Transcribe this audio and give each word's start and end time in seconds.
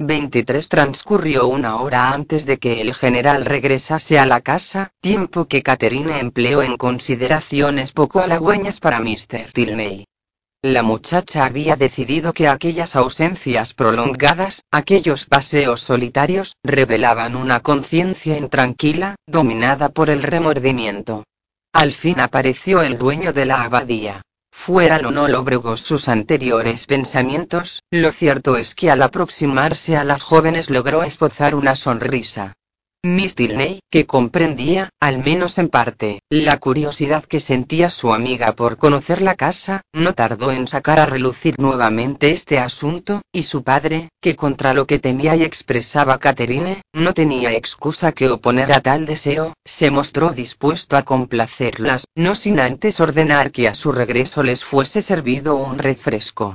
23 0.00 0.68
transcurrió 0.68 1.46
una 1.46 1.76
hora 1.76 2.10
antes 2.10 2.46
de 2.46 2.58
que 2.58 2.80
el 2.80 2.94
general 2.94 3.44
regresase 3.44 4.18
a 4.18 4.26
la 4.26 4.40
casa, 4.40 4.90
tiempo 5.00 5.46
que 5.46 5.62
Catherine 5.62 6.18
empleó 6.18 6.64
en 6.64 6.76
consideraciones 6.76 7.92
poco 7.92 8.18
halagüeñas 8.18 8.80
para 8.80 8.98
Mr. 8.98 9.52
Tilney. 9.52 10.04
La 10.62 10.82
muchacha 10.82 11.44
había 11.44 11.76
decidido 11.76 12.32
que 12.32 12.48
aquellas 12.48 12.96
ausencias 12.96 13.72
prolongadas, 13.72 14.64
aquellos 14.72 15.26
paseos 15.26 15.82
solitarios, 15.82 16.56
revelaban 16.64 17.36
una 17.36 17.60
conciencia 17.60 18.36
intranquila, 18.36 19.14
dominada 19.28 19.90
por 19.90 20.10
el 20.10 20.24
remordimiento. 20.24 21.22
Al 21.72 21.92
fin 21.92 22.18
apareció 22.18 22.82
el 22.82 22.98
dueño 22.98 23.32
de 23.32 23.46
la 23.46 23.62
abadía. 23.62 24.22
Fueran 24.56 25.04
o 25.04 25.10
no 25.10 25.28
lóbregos 25.28 25.82
sus 25.82 26.08
anteriores 26.08 26.86
pensamientos, 26.86 27.82
lo 27.90 28.10
cierto 28.12 28.56
es 28.56 28.74
que 28.74 28.90
al 28.90 29.02
aproximarse 29.02 29.98
a 29.98 30.04
las 30.04 30.22
jóvenes 30.22 30.70
logró 30.70 31.02
esbozar 31.02 31.54
una 31.54 31.76
sonrisa. 31.76 32.54
Miss 33.04 33.34
Tilney, 33.34 33.80
que 33.90 34.06
comprendía, 34.06 34.88
al 34.98 35.18
menos 35.22 35.58
en 35.58 35.68
parte, 35.68 36.20
la 36.30 36.56
curiosidad 36.56 37.22
que 37.22 37.38
sentía 37.38 37.90
su 37.90 38.14
amiga 38.14 38.52
por 38.52 38.78
conocer 38.78 39.20
la 39.20 39.34
casa, 39.34 39.82
no 39.92 40.14
tardó 40.14 40.52
en 40.52 40.66
sacar 40.66 40.98
a 40.98 41.04
relucir 41.04 41.54
nuevamente 41.58 42.30
este 42.30 42.58
asunto, 42.58 43.20
y 43.30 43.42
su 43.42 43.62
padre, 43.62 44.08
que 44.22 44.36
contra 44.36 44.72
lo 44.72 44.86
que 44.86 44.98
temía 44.98 45.36
y 45.36 45.42
expresaba 45.42 46.18
Catherine, 46.18 46.80
no 46.94 47.12
tenía 47.12 47.52
excusa 47.52 48.12
que 48.12 48.30
oponer 48.30 48.72
a 48.72 48.80
tal 48.80 49.04
deseo, 49.04 49.52
se 49.66 49.90
mostró 49.90 50.30
dispuesto 50.30 50.96
a 50.96 51.02
complacerlas, 51.02 52.06
no 52.14 52.34
sin 52.34 52.58
antes 52.58 53.00
ordenar 53.00 53.50
que 53.50 53.68
a 53.68 53.74
su 53.74 53.92
regreso 53.92 54.42
les 54.42 54.64
fuese 54.64 55.02
servido 55.02 55.56
un 55.56 55.76
refresco. 55.76 56.54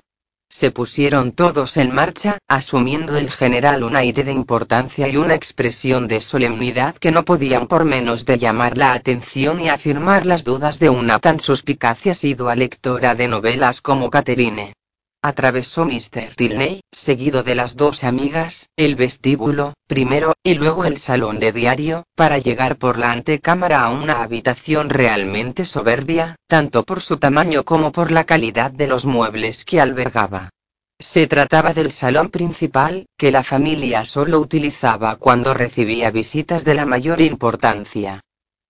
Se 0.52 0.72
pusieron 0.72 1.32
todos 1.32 1.78
en 1.78 1.94
marcha, 1.94 2.40
asumiendo 2.48 3.16
el 3.16 3.30
general 3.30 3.84
un 3.84 3.96
aire 3.96 4.24
de 4.24 4.32
importancia 4.32 5.08
y 5.08 5.16
una 5.16 5.36
expresión 5.36 6.08
de 6.08 6.22
solemnidad 6.22 6.96
que 6.96 7.12
no 7.12 7.24
podían 7.24 7.68
por 7.68 7.86
menos 7.86 8.26
de 8.26 8.40
llamar 8.40 8.76
la 8.76 8.94
atención 8.94 9.62
y 9.62 9.70
afirmar 9.70 10.26
las 10.26 10.44
dudas 10.44 10.80
de 10.80 10.90
una 10.90 11.20
tan 11.20 11.40
suspicaz 11.40 12.06
y 12.08 12.10
asidua 12.10 12.56
lectora 12.56 13.14
de 13.14 13.28
novelas 13.28 13.80
como 13.80 14.10
Catherine. 14.10 14.74
Atravesó 15.22 15.84
Mr. 15.84 16.34
Tilney, 16.38 16.80
seguido 16.94 17.44
de 17.44 17.54
las 17.54 17.76
dos 17.76 18.06
amigas, 18.06 18.70
el 18.78 18.96
vestíbulo, 18.96 19.74
primero, 19.86 20.34
y 20.44 20.54
luego 20.54 20.86
el 20.86 20.98
salón 20.98 21.42
de 21.42 21.52
diario, 21.52 22.06
para 22.16 22.38
llegar 22.38 22.78
por 22.78 22.98
la 22.98 23.12
antecámara 23.12 23.82
a 23.82 23.90
una 23.90 24.24
habitación 24.24 24.90
realmente 24.90 25.66
soberbia, 25.66 26.38
tanto 26.48 26.84
por 26.84 27.02
su 27.02 27.18
tamaño 27.18 27.66
como 27.66 27.92
por 27.92 28.12
la 28.12 28.24
calidad 28.24 28.72
de 28.72 28.88
los 28.88 29.06
muebles 29.06 29.66
que 29.66 29.82
albergaba. 29.82 30.52
Se 31.00 31.28
trataba 31.28 31.74
del 31.74 31.92
salón 31.92 32.30
principal, 32.30 33.06
que 33.18 33.32
la 33.32 33.44
familia 33.44 34.06
solo 34.06 34.40
utilizaba 34.40 35.18
cuando 35.18 35.54
recibía 35.54 36.12
visitas 36.12 36.64
de 36.64 36.76
la 36.76 36.86
mayor 36.86 37.20
importancia. 37.20 38.22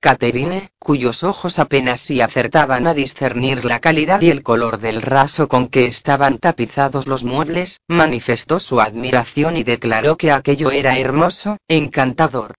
Catherine, 0.02 0.72
cuyos 0.80 1.24
ojos 1.26 1.60
apenas 1.60 2.00
si 2.00 2.22
acertaban 2.22 2.88
a 2.88 2.94
discernir 2.94 3.66
la 3.66 3.80
calidad 3.80 4.22
y 4.22 4.30
el 4.30 4.44
color 4.44 4.80
del 4.80 5.02
raso 5.02 5.50
con 5.50 5.68
que 5.68 5.88
estaban 5.88 6.38
tapizados 6.38 7.06
los 7.06 7.26
muebles, 7.26 7.82
manifestó 7.90 8.62
su 8.62 8.80
admiración 8.80 9.58
y 9.58 9.64
declaró 9.64 10.16
que 10.16 10.32
aquello 10.32 10.72
era 10.72 10.98
hermoso, 10.98 11.58
encantador. 11.68 12.56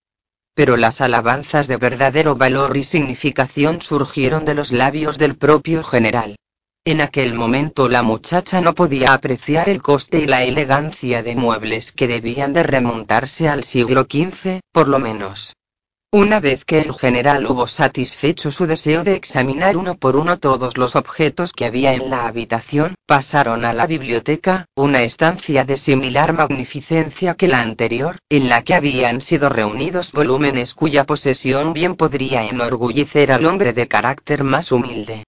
Pero 0.55 0.77
las 0.77 1.00
alabanzas 1.00 1.66
de 1.66 1.78
verdadero 1.78 2.36
valor 2.36 2.77
y 2.77 2.84
significación 2.84 3.80
surgieron 3.80 4.44
de 4.44 4.54
los 4.54 4.70
labios 4.70 5.16
del 5.16 5.38
propio 5.38 5.82
general. 5.82 6.36
En 6.84 7.00
aquel 7.00 7.32
momento 7.32 7.88
la 7.88 8.02
muchacha 8.02 8.60
no 8.60 8.75
podía 8.75 9.14
apreciar 9.14 9.70
el 9.70 9.80
coste 9.80 10.19
y 10.19 10.27
la 10.27 10.44
elegancia 10.44 11.22
de 11.22 11.36
muebles 11.36 11.92
que 11.92 12.06
debían 12.06 12.52
de 12.52 12.64
remontarse 12.64 13.48
al 13.48 13.64
siglo 13.64 14.02
XV, 14.02 14.60
por 14.72 14.88
lo 14.88 14.98
menos. 14.98 15.54
Una 16.12 16.41
vez 16.41 16.64
que 16.64 16.80
el 16.80 16.92
general 16.92 17.47
hubo 17.47 17.69
satisfecho 17.69 18.50
su 18.50 18.66
deseo 18.66 19.05
de 19.05 19.14
examinar 19.14 19.77
uno 19.77 19.94
por 19.94 20.16
uno 20.16 20.41
todos 20.41 20.76
los 20.76 20.97
objetos 20.97 21.53
que 21.53 21.66
había 21.66 21.94
en 21.94 22.10
la 22.10 22.26
habitación, 22.26 22.97
pasaron 23.06 23.65
a 23.65 23.72
la 23.72 23.87
biblioteca, 23.87 24.66
una 24.75 25.04
estancia 25.04 25.65
de 25.65 25.76
similar 25.76 26.32
magnificencia 26.32 27.34
que 27.34 27.47
la 27.47 27.60
anterior, 27.60 28.19
en 28.28 28.48
la 28.48 28.62
que 28.62 28.75
habían 28.75 29.21
sido 29.21 29.50
reunidos 29.50 30.10
volúmenes 30.10 30.75
cuya 30.75 31.06
posesión 31.06 31.75
bien 31.75 31.94
podría 31.94 32.44
enorgullecer 32.44 33.31
al 33.31 33.47
hombre 33.47 33.72
de 33.72 33.87
carácter 33.87 34.42
más 34.42 34.72
humilde. 34.72 35.22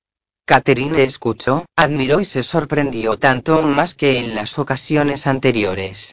Catherine 0.46 1.00
escuchó, 1.04 1.64
admiró 1.76 2.18
y 2.18 2.24
se 2.24 2.42
sorprendió 2.42 3.16
tanto 3.20 3.62
más 3.62 3.94
que 3.94 4.18
en 4.18 4.34
las 4.34 4.58
ocasiones 4.58 5.28
anteriores 5.28 6.12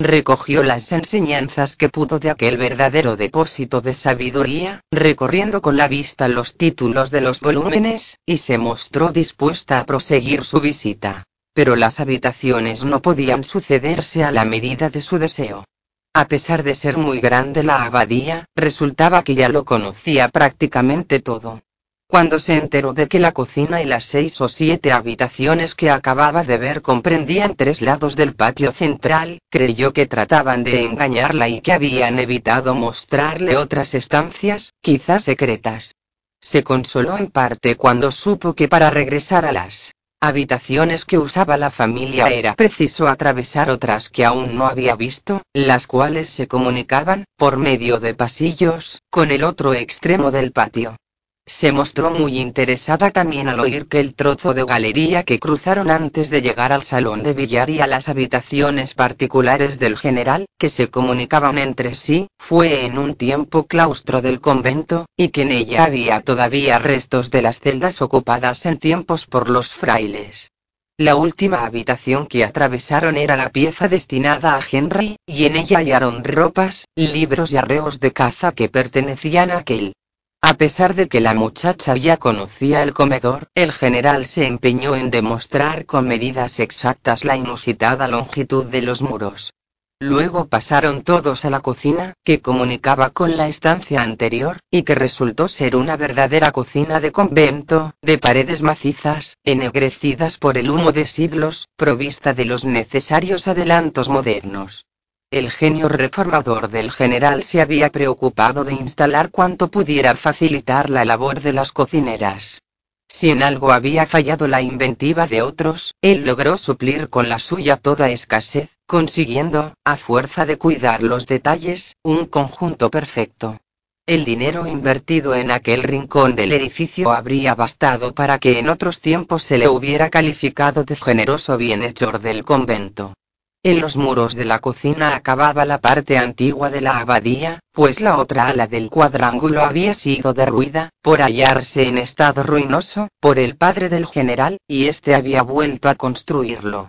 recogió 0.00 0.62
las 0.62 0.90
enseñanzas 0.92 1.76
que 1.76 1.90
pudo 1.90 2.18
de 2.18 2.30
aquel 2.30 2.56
verdadero 2.56 3.16
depósito 3.16 3.82
de 3.82 3.92
sabiduría, 3.92 4.80
recorriendo 4.90 5.60
con 5.60 5.76
la 5.76 5.88
vista 5.88 6.26
los 6.26 6.56
títulos 6.56 7.10
de 7.10 7.20
los 7.20 7.40
volúmenes, 7.40 8.18
y 8.24 8.38
se 8.38 8.56
mostró 8.56 9.12
dispuesta 9.12 9.78
a 9.78 9.84
proseguir 9.84 10.42
su 10.42 10.60
visita. 10.60 11.24
Pero 11.52 11.76
las 11.76 12.00
habitaciones 12.00 12.82
no 12.82 13.02
podían 13.02 13.44
sucederse 13.44 14.24
a 14.24 14.32
la 14.32 14.46
medida 14.46 14.88
de 14.88 15.02
su 15.02 15.18
deseo. 15.18 15.66
A 16.14 16.26
pesar 16.26 16.62
de 16.62 16.74
ser 16.74 16.96
muy 16.96 17.20
grande 17.20 17.62
la 17.62 17.84
abadía, 17.84 18.46
resultaba 18.56 19.22
que 19.22 19.34
ya 19.34 19.48
lo 19.48 19.64
conocía 19.64 20.28
prácticamente 20.28 21.20
todo. 21.20 21.60
Cuando 22.10 22.40
se 22.40 22.56
enteró 22.56 22.92
de 22.92 23.06
que 23.06 23.20
la 23.20 23.30
cocina 23.30 23.80
y 23.82 23.84
las 23.84 24.04
seis 24.04 24.40
o 24.40 24.48
siete 24.48 24.90
habitaciones 24.90 25.76
que 25.76 25.90
acababa 25.90 26.42
de 26.42 26.58
ver 26.58 26.82
comprendían 26.82 27.54
tres 27.54 27.82
lados 27.82 28.16
del 28.16 28.34
patio 28.34 28.72
central, 28.72 29.38
creyó 29.48 29.92
que 29.92 30.06
trataban 30.06 30.64
de 30.64 30.86
engañarla 30.86 31.48
y 31.48 31.60
que 31.60 31.72
habían 31.72 32.18
evitado 32.18 32.74
mostrarle 32.74 33.56
otras 33.56 33.94
estancias, 33.94 34.72
quizás 34.80 35.22
secretas. 35.22 35.94
Se 36.40 36.64
consoló 36.64 37.16
en 37.16 37.28
parte 37.28 37.76
cuando 37.76 38.10
supo 38.10 38.54
que 38.54 38.66
para 38.66 38.90
regresar 38.90 39.46
a 39.46 39.52
las 39.52 39.92
habitaciones 40.20 41.04
que 41.04 41.16
usaba 41.16 41.56
la 41.56 41.70
familia 41.70 42.26
era 42.30 42.56
preciso 42.56 43.06
atravesar 43.06 43.70
otras 43.70 44.08
que 44.08 44.24
aún 44.24 44.56
no 44.56 44.66
había 44.66 44.96
visto, 44.96 45.42
las 45.52 45.86
cuales 45.86 46.28
se 46.28 46.48
comunicaban, 46.48 47.24
por 47.36 47.56
medio 47.56 48.00
de 48.00 48.14
pasillos, 48.14 49.00
con 49.10 49.30
el 49.30 49.44
otro 49.44 49.74
extremo 49.74 50.32
del 50.32 50.50
patio. 50.50 50.96
Se 51.46 51.72
mostró 51.72 52.10
muy 52.10 52.38
interesada 52.38 53.10
también 53.10 53.48
al 53.48 53.58
oír 53.60 53.88
que 53.88 53.98
el 53.98 54.14
trozo 54.14 54.54
de 54.54 54.64
galería 54.64 55.24
que 55.24 55.40
cruzaron 55.40 55.90
antes 55.90 56.30
de 56.30 56.42
llegar 56.42 56.72
al 56.72 56.84
salón 56.84 57.22
de 57.22 57.32
billar 57.32 57.70
y 57.70 57.80
a 57.80 57.86
las 57.86 58.08
habitaciones 58.08 58.94
particulares 58.94 59.78
del 59.78 59.98
general, 59.98 60.46
que 60.58 60.70
se 60.70 60.90
comunicaban 60.90 61.58
entre 61.58 61.94
sí, 61.94 62.28
fue 62.38 62.86
en 62.86 62.98
un 62.98 63.14
tiempo 63.14 63.66
claustro 63.66 64.22
del 64.22 64.40
convento, 64.40 65.06
y 65.16 65.30
que 65.30 65.42
en 65.42 65.50
ella 65.50 65.84
había 65.84 66.20
todavía 66.20 66.78
restos 66.78 67.30
de 67.30 67.42
las 67.42 67.58
celdas 67.58 68.00
ocupadas 68.00 68.64
en 68.64 68.78
tiempos 68.78 69.26
por 69.26 69.48
los 69.48 69.72
frailes. 69.72 70.52
La 70.98 71.16
última 71.16 71.64
habitación 71.64 72.26
que 72.26 72.44
atravesaron 72.44 73.16
era 73.16 73.36
la 73.36 73.50
pieza 73.50 73.88
destinada 73.88 74.54
a 74.54 74.60
Henry, 74.70 75.16
y 75.26 75.46
en 75.46 75.56
ella 75.56 75.78
hallaron 75.78 76.22
ropas, 76.22 76.84
libros 76.94 77.52
y 77.52 77.56
arreos 77.56 77.98
de 78.00 78.12
caza 78.12 78.52
que 78.52 78.68
pertenecían 78.68 79.50
a 79.50 79.58
aquel. 79.58 79.94
A 80.42 80.54
pesar 80.54 80.94
de 80.94 81.06
que 81.06 81.20
la 81.20 81.34
muchacha 81.34 81.94
ya 81.96 82.16
conocía 82.16 82.82
el 82.82 82.94
comedor, 82.94 83.48
el 83.54 83.72
general 83.72 84.24
se 84.24 84.46
empeñó 84.46 84.96
en 84.96 85.10
demostrar 85.10 85.84
con 85.84 86.08
medidas 86.08 86.60
exactas 86.60 87.26
la 87.26 87.36
inusitada 87.36 88.08
longitud 88.08 88.64
de 88.64 88.80
los 88.80 89.02
muros. 89.02 89.52
Luego 90.00 90.46
pasaron 90.46 91.02
todos 91.02 91.44
a 91.44 91.50
la 91.50 91.60
cocina, 91.60 92.14
que 92.24 92.40
comunicaba 92.40 93.10
con 93.10 93.36
la 93.36 93.48
estancia 93.48 94.00
anterior, 94.00 94.60
y 94.70 94.82
que 94.82 94.94
resultó 94.94 95.46
ser 95.46 95.76
una 95.76 95.98
verdadera 95.98 96.52
cocina 96.52 97.00
de 97.00 97.12
convento, 97.12 97.92
de 98.00 98.16
paredes 98.16 98.62
macizas, 98.62 99.36
ennegrecidas 99.44 100.38
por 100.38 100.56
el 100.56 100.70
humo 100.70 100.92
de 100.92 101.06
siglos, 101.06 101.68
provista 101.76 102.32
de 102.32 102.46
los 102.46 102.64
necesarios 102.64 103.46
adelantos 103.46 104.08
modernos. 104.08 104.86
El 105.32 105.52
genio 105.52 105.88
reformador 105.88 106.70
del 106.70 106.90
general 106.90 107.44
se 107.44 107.60
había 107.60 107.90
preocupado 107.90 108.64
de 108.64 108.72
instalar 108.72 109.30
cuanto 109.30 109.70
pudiera 109.70 110.16
facilitar 110.16 110.90
la 110.90 111.04
labor 111.04 111.40
de 111.40 111.52
las 111.52 111.70
cocineras. 111.70 112.62
Si 113.06 113.30
en 113.30 113.44
algo 113.44 113.70
había 113.70 114.06
fallado 114.06 114.48
la 114.48 114.60
inventiva 114.60 115.28
de 115.28 115.42
otros, 115.42 115.94
él 116.02 116.24
logró 116.24 116.56
suplir 116.56 117.08
con 117.10 117.28
la 117.28 117.38
suya 117.38 117.76
toda 117.76 118.10
escasez, 118.10 118.70
consiguiendo, 118.86 119.74
a 119.84 119.96
fuerza 119.96 120.46
de 120.46 120.58
cuidar 120.58 121.04
los 121.04 121.28
detalles, 121.28 121.94
un 122.02 122.26
conjunto 122.26 122.90
perfecto. 122.90 123.60
El 124.06 124.24
dinero 124.24 124.66
invertido 124.66 125.36
en 125.36 125.52
aquel 125.52 125.84
rincón 125.84 126.34
del 126.34 126.50
edificio 126.50 127.12
habría 127.12 127.54
bastado 127.54 128.14
para 128.16 128.40
que 128.40 128.58
en 128.58 128.68
otros 128.68 129.00
tiempos 129.00 129.44
se 129.44 129.58
le 129.58 129.68
hubiera 129.68 130.10
calificado 130.10 130.82
de 130.82 130.96
generoso 130.96 131.56
bienhechor 131.56 132.18
del 132.18 132.42
convento. 132.42 133.14
En 133.62 133.82
los 133.82 133.98
muros 133.98 134.36
de 134.36 134.46
la 134.46 134.58
cocina 134.58 135.14
acababa 135.14 135.66
la 135.66 135.82
parte 135.82 136.16
antigua 136.16 136.70
de 136.70 136.80
la 136.80 136.98
abadía, 136.98 137.60
pues 137.72 138.00
la 138.00 138.16
otra 138.16 138.46
ala 138.46 138.66
del 138.66 138.88
cuadrángulo 138.88 139.62
había 139.62 139.92
sido 139.92 140.32
derruida, 140.32 140.88
por 141.02 141.20
hallarse 141.20 141.86
en 141.86 141.98
estado 141.98 142.42
ruinoso, 142.42 143.08
por 143.20 143.38
el 143.38 143.58
padre 143.58 143.90
del 143.90 144.06
general, 144.06 144.56
y 144.66 144.86
éste 144.86 145.14
había 145.14 145.42
vuelto 145.42 145.90
a 145.90 145.94
construirlo. 145.94 146.88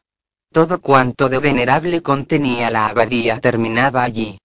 todo 0.53 0.79
cuanto 0.81 1.27
de 1.27 1.39
venerable 1.39 2.01
contenía 2.01 2.69
la 2.69 2.87
abadía 2.87 3.41
terminaba 3.41 4.03
allí. 4.03 4.37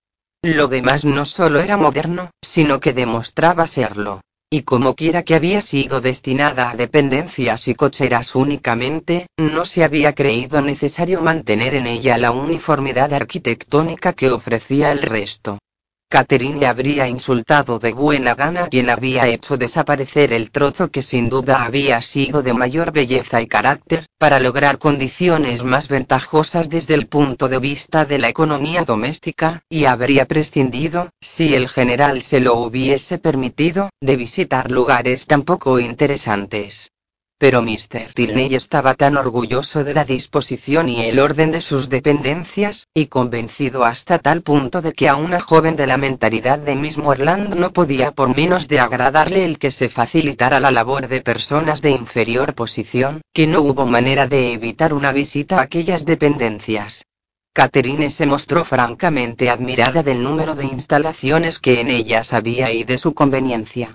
Lo 0.42 0.66
demás 0.66 1.04
no 1.04 1.24
solo 1.24 1.60
era 1.60 1.76
moderno, 1.76 2.30
sino 2.42 2.80
que 2.80 2.92
demostraba 2.92 3.66
serlo. 3.66 4.20
Y 4.48 4.62
como 4.62 4.94
quiera 4.94 5.24
que 5.24 5.34
había 5.34 5.60
sido 5.60 6.00
destinada 6.00 6.70
a 6.70 6.76
dependencias 6.76 7.66
y 7.66 7.74
cocheras 7.74 8.36
únicamente, 8.36 9.26
no 9.36 9.64
se 9.64 9.82
había 9.82 10.14
creído 10.14 10.62
necesario 10.62 11.20
mantener 11.20 11.74
en 11.74 11.88
ella 11.88 12.16
la 12.16 12.30
uniformidad 12.30 13.12
arquitectónica 13.12 14.12
que 14.12 14.30
ofrecía 14.30 14.92
el 14.92 15.02
resto. 15.02 15.58
Catherine 16.08 16.64
habría 16.66 17.08
insultado 17.08 17.80
de 17.80 17.92
buena 17.92 18.36
gana 18.36 18.64
a 18.64 18.68
quien 18.68 18.90
había 18.90 19.26
hecho 19.26 19.56
desaparecer 19.56 20.32
el 20.32 20.52
trozo 20.52 20.88
que 20.88 21.02
sin 21.02 21.28
duda 21.28 21.64
había 21.64 22.00
sido 22.00 22.42
de 22.42 22.54
mayor 22.54 22.92
belleza 22.92 23.42
y 23.42 23.48
carácter, 23.48 24.06
para 24.16 24.38
lograr 24.38 24.78
condiciones 24.78 25.64
más 25.64 25.88
ventajosas 25.88 26.70
desde 26.70 26.94
el 26.94 27.08
punto 27.08 27.48
de 27.48 27.58
vista 27.58 28.04
de 28.04 28.18
la 28.20 28.28
economía 28.28 28.84
doméstica, 28.84 29.62
y 29.68 29.86
habría 29.86 30.26
prescindido, 30.26 31.10
si 31.20 31.54
el 31.54 31.68
general 31.68 32.22
se 32.22 32.38
lo 32.38 32.54
hubiese 32.54 33.18
permitido, 33.18 33.90
de 34.00 34.16
visitar 34.16 34.70
lugares 34.70 35.26
tan 35.26 35.42
poco 35.42 35.80
interesantes. 35.80 36.92
Pero 37.38 37.60
Mr. 37.60 38.14
Tilney 38.14 38.54
estaba 38.54 38.94
tan 38.94 39.18
orgulloso 39.18 39.84
de 39.84 39.92
la 39.92 40.06
disposición 40.06 40.88
y 40.88 41.02
el 41.02 41.18
orden 41.18 41.50
de 41.50 41.60
sus 41.60 41.90
dependencias, 41.90 42.86
y 42.94 43.08
convencido 43.08 43.84
hasta 43.84 44.18
tal 44.18 44.40
punto 44.40 44.80
de 44.80 44.92
que 44.92 45.06
a 45.06 45.16
una 45.16 45.38
joven 45.38 45.76
de 45.76 45.86
la 45.86 45.98
mentalidad 45.98 46.58
de 46.58 46.74
Miss 46.76 46.96
Moreland 46.96 47.54
no 47.54 47.74
podía 47.74 48.12
por 48.12 48.34
menos 48.34 48.68
de 48.68 48.80
agradarle 48.80 49.44
el 49.44 49.58
que 49.58 49.70
se 49.70 49.90
facilitara 49.90 50.60
la 50.60 50.70
labor 50.70 51.08
de 51.08 51.20
personas 51.20 51.82
de 51.82 51.90
inferior 51.90 52.54
posición, 52.54 53.20
que 53.34 53.46
no 53.46 53.60
hubo 53.60 53.84
manera 53.84 54.26
de 54.26 54.54
evitar 54.54 54.94
una 54.94 55.12
visita 55.12 55.58
a 55.58 55.62
aquellas 55.62 56.06
dependencias. 56.06 57.04
Catherine 57.52 58.10
se 58.10 58.24
mostró 58.24 58.64
francamente 58.64 59.50
admirada 59.50 60.02
del 60.02 60.22
número 60.22 60.54
de 60.54 60.64
instalaciones 60.64 61.58
que 61.58 61.82
en 61.82 61.88
ellas 61.88 62.32
había 62.32 62.72
y 62.72 62.84
de 62.84 62.96
su 62.96 63.12
conveniencia. 63.12 63.94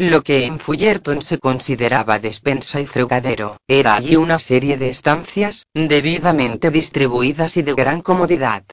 Lo 0.00 0.22
que 0.22 0.46
en 0.46 0.58
Fullerton 0.58 1.20
se 1.20 1.38
consideraba 1.38 2.18
despensa 2.18 2.80
y 2.80 2.86
fregadero, 2.86 3.58
era 3.68 3.96
allí 3.96 4.16
una 4.16 4.38
serie 4.38 4.78
de 4.78 4.88
estancias, 4.88 5.66
debidamente 5.74 6.70
distribuidas 6.70 7.58
y 7.58 7.62
de 7.62 7.74
gran 7.74 8.00
comodidad. 8.00 8.64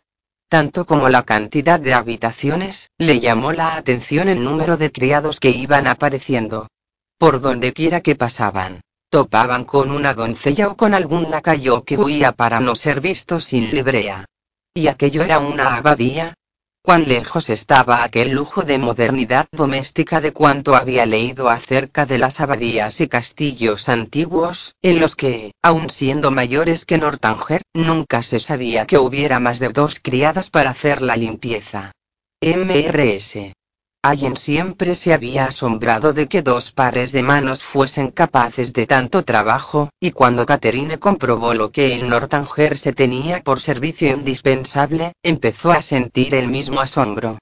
Tanto 0.48 0.86
como 0.86 1.10
la 1.10 1.24
cantidad 1.24 1.82
de 1.82 1.94
habitaciones, 1.94 2.92
le 2.98 3.20
llamó 3.20 3.52
la 3.52 3.76
atención 3.76 4.30
el 4.30 4.42
número 4.42 4.78
de 4.78 4.90
criados 4.90 5.42
que 5.42 5.50
iban 5.50 5.88
apareciendo. 5.88 6.70
Por 7.18 7.42
donde 7.42 7.74
quiera 7.74 8.00
que 8.00 8.16
pasaban, 8.16 8.80
topaban 9.10 9.66
con 9.66 9.92
una 9.92 10.14
doncella 10.14 10.70
o 10.70 10.78
con 10.78 10.94
algún 10.94 11.30
lacayo 11.30 11.84
que 11.84 11.98
huía 11.98 12.32
para 12.32 12.62
no 12.62 12.74
ser 12.74 13.02
visto 13.02 13.42
sin 13.42 13.72
librea. 13.72 14.24
Y 14.74 14.88
aquello 14.88 15.24
era 15.24 15.40
una 15.40 15.76
abadía, 15.76 16.36
cuán 16.88 17.04
lejos 17.06 17.50
estaba 17.50 18.02
aquel 18.02 18.32
lujo 18.32 18.62
de 18.62 18.78
modernidad 18.78 19.48
doméstica 19.52 20.22
de 20.22 20.32
cuanto 20.32 20.74
había 20.74 21.06
leído 21.06 21.50
acerca 21.50 22.06
de 22.06 22.18
las 22.18 22.40
abadías 22.40 23.02
y 23.02 23.10
castillos 23.10 23.90
antiguos, 23.90 24.74
en 24.82 25.02
los 25.02 25.14
que, 25.14 25.52
aun 25.62 25.90
siendo 25.90 26.32
mayores 26.32 26.86
que 26.86 26.98
Nortanger, 26.98 27.62
nunca 27.74 28.24
se 28.24 28.40
sabía 28.40 28.86
que 28.86 28.98
hubiera 28.98 29.42
más 29.42 29.60
de 29.60 29.68
dos 29.68 30.00
criadas 30.00 30.50
para 30.50 30.70
hacer 30.70 31.02
la 31.02 31.18
limpieza. 31.18 31.92
MRS. 32.40 33.52
Allen 34.08 34.38
siempre 34.38 34.96
se 34.96 35.14
había 35.14 35.48
asombrado 35.48 36.14
de 36.14 36.30
que 36.30 36.42
dos 36.42 36.72
pares 36.72 37.12
de 37.12 37.24
manos 37.24 37.62
fuesen 37.62 38.10
capaces 38.10 38.72
de 38.72 38.88
tanto 38.88 39.24
trabajo, 39.24 39.90
y 40.00 40.12
cuando 40.12 40.46
Catherine 40.46 40.98
comprobó 40.98 41.54
lo 41.54 41.72
que 41.72 41.94
el 41.94 42.08
Nortanger 42.08 42.78
se 42.78 42.94
tenía 42.94 43.44
por 43.44 43.60
servicio 43.60 44.08
indispensable, 44.08 45.12
empezó 45.24 45.72
a 45.72 45.82
sentir 45.82 46.36
el 46.36 46.48
mismo 46.48 46.80
asombro. 46.80 47.38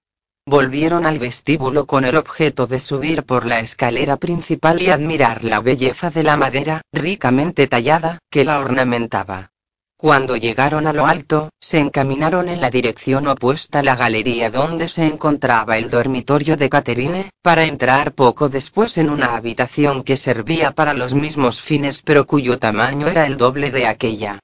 Volvieron 0.47 1.05
al 1.05 1.19
vestíbulo 1.19 1.85
con 1.85 2.03
el 2.03 2.17
objeto 2.17 2.65
de 2.65 2.79
subir 2.79 3.25
por 3.25 3.45
la 3.45 3.59
escalera 3.59 4.17
principal 4.17 4.81
y 4.81 4.89
admirar 4.89 5.43
la 5.43 5.59
belleza 5.59 6.09
de 6.09 6.23
la 6.23 6.35
madera, 6.35 6.81
ricamente 6.91 7.67
tallada, 7.67 8.17
que 8.31 8.43
la 8.43 8.59
ornamentaba. 8.59 9.51
Cuando 9.97 10.35
llegaron 10.35 10.87
a 10.87 10.93
lo 10.93 11.05
alto, 11.05 11.51
se 11.59 11.79
encaminaron 11.79 12.49
en 12.49 12.59
la 12.59 12.69
dirección 12.69 13.27
opuesta 13.27 13.79
a 13.79 13.83
la 13.83 13.95
galería 13.95 14.49
donde 14.49 14.89
se 14.89 15.05
encontraba 15.05 15.77
el 15.77 15.89
dormitorio 15.89 16.57
de 16.57 16.69
Catherine, 16.69 17.31
para 17.41 17.63
entrar 17.63 18.13
poco 18.13 18.49
después 18.49 18.97
en 18.97 19.09
una 19.09 19.37
habitación 19.37 20.03
que 20.03 20.17
servía 20.17 20.71
para 20.71 20.93
los 20.93 21.13
mismos 21.13 21.61
fines 21.61 22.01
pero 22.01 22.25
cuyo 22.25 22.59
tamaño 22.59 23.07
era 23.07 23.25
el 23.25 23.37
doble 23.37 23.71
de 23.71 23.87
aquella. 23.87 24.39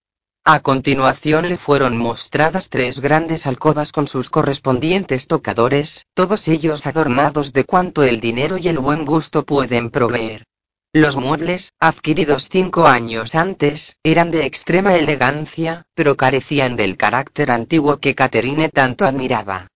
A 0.45 0.61
continuación 0.61 1.49
le 1.49 1.57
fueron 1.57 1.97
mostradas 1.97 2.69
tres 2.69 3.01
grandes 3.01 3.45
alcobas 3.45 3.91
con 3.91 4.07
sus 4.07 4.29
correspondientes 4.29 5.27
tocadores, 5.27 6.07
todos 6.15 6.47
ellos 6.47 6.87
adornados 6.87 7.51
de 7.51 7.65
cuanto 7.65 8.03
el 8.03 8.21
dinero 8.21 8.57
y 8.57 8.69
el 8.69 8.79
buen 8.79 9.03
gusto 9.03 9.43
pueden 9.43 9.91
proveer. 9.91 10.45
Los 10.93 11.15
muebles, 11.15 11.71
adquiridos 11.79 12.49
cinco 12.51 12.85
años 12.85 13.33
antes, 13.33 13.95
eran 14.03 14.29
de 14.29 14.45
extrema 14.45 14.93
elegancia, 14.95 15.85
pero 15.95 16.17
carecían 16.17 16.75
del 16.75 16.97
carácter 16.97 17.49
antiguo 17.49 18.01
que 18.01 18.13
Catherine 18.13 18.67
tanto 18.67 19.05
admiraba. 19.05 19.67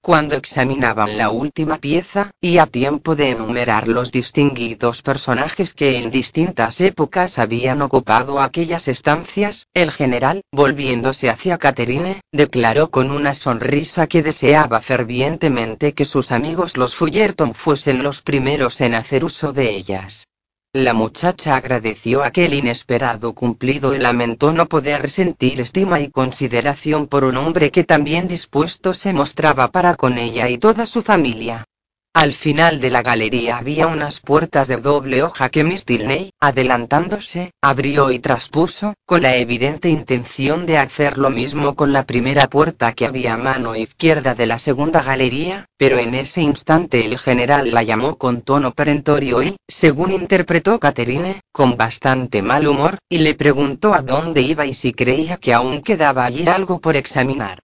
Cuando 0.00 0.34
examinaban 0.34 1.16
la 1.16 1.30
última 1.30 1.78
pieza, 1.78 2.32
y 2.40 2.58
a 2.58 2.66
tiempo 2.66 3.14
de 3.14 3.30
enumerar 3.30 3.86
los 3.86 4.10
distinguidos 4.10 5.02
personajes 5.02 5.74
que 5.74 5.98
en 5.98 6.10
distintas 6.10 6.80
épocas 6.80 7.38
habían 7.38 7.80
ocupado 7.80 8.40
aquellas 8.40 8.88
estancias, 8.88 9.68
el 9.74 9.92
general, 9.92 10.42
volviéndose 10.50 11.30
hacia 11.30 11.56
Catherine, 11.56 12.20
declaró 12.32 12.90
con 12.90 13.12
una 13.12 13.32
sonrisa 13.32 14.08
que 14.08 14.24
deseaba 14.24 14.80
fervientemente 14.80 15.94
que 15.94 16.04
sus 16.04 16.32
amigos 16.32 16.76
los 16.76 16.96
Fullerton 16.96 17.54
fuesen 17.54 18.02
los 18.02 18.22
primeros 18.22 18.80
en 18.80 18.94
hacer 18.94 19.24
uso 19.24 19.52
de 19.52 19.70
ellas. 19.70 20.26
La 20.74 20.92
muchacha 20.92 21.54
agradeció 21.54 22.24
aquel 22.24 22.52
inesperado 22.52 23.32
cumplido 23.32 23.94
y 23.94 23.98
lamentó 23.98 24.52
no 24.52 24.66
poder 24.66 25.08
sentir 25.08 25.60
estima 25.60 26.00
y 26.00 26.10
consideración 26.10 27.06
por 27.06 27.22
un 27.22 27.36
hombre 27.36 27.70
que 27.70 27.84
tan 27.84 28.02
bien 28.02 28.26
dispuesto 28.26 28.92
se 28.92 29.12
mostraba 29.12 29.70
para 29.70 29.94
con 29.94 30.18
ella 30.18 30.48
y 30.48 30.58
toda 30.58 30.84
su 30.84 31.02
familia. 31.02 31.64
Al 32.14 32.32
final 32.32 32.80
de 32.80 32.90
la 32.90 33.02
galería 33.02 33.56
había 33.56 33.88
unas 33.88 34.20
puertas 34.20 34.68
de 34.68 34.76
doble 34.76 35.24
hoja 35.24 35.48
que 35.48 35.64
Miss 35.64 35.84
Tilney, 35.84 36.30
adelantándose, 36.38 37.50
abrió 37.60 38.12
y 38.12 38.20
traspuso, 38.20 38.94
con 39.04 39.22
la 39.22 39.34
evidente 39.34 39.88
intención 39.88 40.64
de 40.64 40.78
hacer 40.78 41.18
lo 41.18 41.30
mismo 41.30 41.74
con 41.74 41.92
la 41.92 42.04
primera 42.04 42.46
puerta 42.46 42.92
que 42.92 43.06
había 43.06 43.34
a 43.34 43.36
mano 43.36 43.74
izquierda 43.74 44.36
de 44.36 44.46
la 44.46 44.60
segunda 44.60 45.02
galería, 45.02 45.66
pero 45.76 45.98
en 45.98 46.14
ese 46.14 46.40
instante 46.40 47.04
el 47.04 47.18
general 47.18 47.72
la 47.72 47.82
llamó 47.82 48.16
con 48.16 48.42
tono 48.42 48.70
perentorio 48.70 49.42
y, 49.42 49.56
según 49.66 50.12
interpretó 50.12 50.78
Catherine, 50.78 51.40
con 51.50 51.76
bastante 51.76 52.42
mal 52.42 52.68
humor, 52.68 52.98
y 53.08 53.18
le 53.18 53.34
preguntó 53.34 53.92
a 53.92 54.02
dónde 54.02 54.40
iba 54.40 54.66
y 54.66 54.74
si 54.74 54.92
creía 54.92 55.38
que 55.38 55.52
aún 55.52 55.82
quedaba 55.82 56.24
allí 56.24 56.46
algo 56.46 56.80
por 56.80 56.96
examinar. 56.96 57.58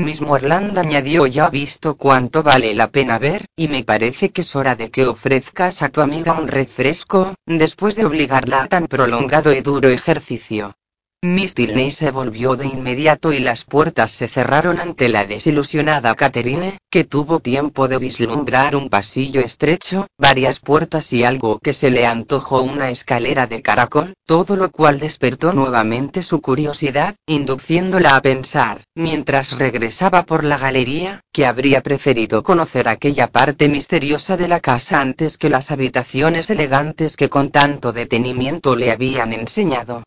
Miss 0.00 0.22
Moreland 0.22 0.78
añadió 0.78 1.26
ya 1.26 1.50
visto 1.50 1.96
cuánto 1.96 2.42
vale 2.42 2.74
la 2.74 2.90
pena 2.90 3.18
ver, 3.18 3.46
y 3.54 3.68
me 3.68 3.84
parece 3.84 4.30
que 4.30 4.40
es 4.40 4.56
hora 4.56 4.74
de 4.74 4.90
que 4.90 5.06
ofrezcas 5.06 5.82
a 5.82 5.90
tu 5.90 6.00
amiga 6.00 6.32
un 6.32 6.48
refresco, 6.48 7.34
después 7.44 7.96
de 7.96 8.06
obligarla 8.06 8.62
a 8.62 8.68
tan 8.68 8.86
prolongado 8.86 9.52
y 9.52 9.60
duro 9.60 9.88
ejercicio. 9.88 10.74
Miss 11.22 11.52
Tilney 11.52 11.90
se 11.90 12.10
volvió 12.10 12.56
de 12.56 12.66
inmediato 12.66 13.30
y 13.34 13.40
las 13.40 13.64
puertas 13.64 14.10
se 14.10 14.26
cerraron 14.26 14.80
ante 14.80 15.10
la 15.10 15.26
desilusionada 15.26 16.14
Catherine, 16.14 16.78
que 16.90 17.04
tuvo 17.04 17.40
tiempo 17.40 17.88
de 17.88 17.98
vislumbrar 17.98 18.74
un 18.74 18.88
pasillo 18.88 19.42
estrecho, 19.42 20.06
varias 20.16 20.60
puertas 20.60 21.12
y 21.12 21.24
algo 21.24 21.58
que 21.58 21.74
se 21.74 21.90
le 21.90 22.06
antojó 22.06 22.62
una 22.62 22.88
escalera 22.88 23.46
de 23.46 23.60
caracol, 23.60 24.14
todo 24.24 24.56
lo 24.56 24.70
cual 24.70 24.98
despertó 24.98 25.52
nuevamente 25.52 26.22
su 26.22 26.40
curiosidad, 26.40 27.16
induciéndola 27.26 28.16
a 28.16 28.22
pensar, 28.22 28.84
mientras 28.94 29.58
regresaba 29.58 30.24
por 30.24 30.42
la 30.42 30.56
galería, 30.56 31.20
que 31.34 31.44
habría 31.44 31.82
preferido 31.82 32.42
conocer 32.42 32.88
aquella 32.88 33.26
parte 33.26 33.68
misteriosa 33.68 34.38
de 34.38 34.48
la 34.48 34.60
casa 34.60 35.02
antes 35.02 35.36
que 35.36 35.50
las 35.50 35.70
habitaciones 35.70 36.48
elegantes 36.48 37.18
que 37.18 37.28
con 37.28 37.50
tanto 37.50 37.92
detenimiento 37.92 38.74
le 38.74 38.90
habían 38.90 39.34
enseñado. 39.34 40.02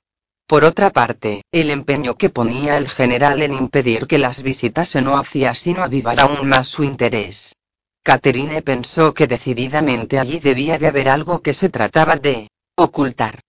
Por 0.54 0.66
otra 0.66 0.92
parte, 0.92 1.42
el 1.52 1.72
empeño 1.72 2.14
que 2.14 2.30
ponía 2.30 2.78
el 2.78 2.88
general 2.88 3.42
en 3.42 3.54
impedir 3.54 4.06
que 4.06 4.20
las 4.20 4.44
visitase 4.44 5.02
no 5.02 5.18
hacía 5.18 5.56
sino 5.56 5.82
avivar 5.82 6.20
aún 6.20 6.48
más 6.48 6.68
su 6.68 6.84
interés. 6.84 7.56
Catherine 8.04 8.62
pensó 8.62 9.16
que 9.16 9.26
decididamente 9.26 10.20
allí 10.20 10.38
debía 10.38 10.78
de 10.78 10.86
haber 10.86 11.10
algo 11.10 11.42
que 11.42 11.56
se 11.56 11.70
trataba 11.70 12.18
de 12.18 12.50
ocultar. 12.76 13.40